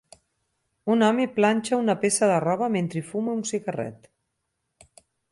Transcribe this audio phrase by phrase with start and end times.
[0.93, 4.09] Un home planxa una peça de roba mentre fuma un cigarret.